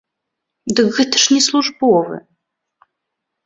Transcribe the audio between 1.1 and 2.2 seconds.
ж не службовы!